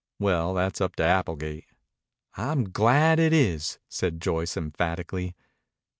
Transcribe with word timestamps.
Well, 0.17 0.55
that's 0.55 0.81
up 0.81 0.95
to 0.95 1.03
Applegate." 1.03 1.67
"I'm 2.33 2.71
glad 2.71 3.19
it 3.19 3.33
is," 3.33 3.77
said 3.87 4.19
Joyce 4.19 4.57
emphatically. 4.57 5.35